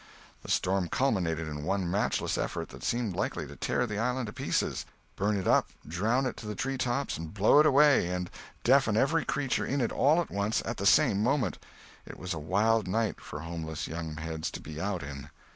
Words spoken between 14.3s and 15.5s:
to be out in.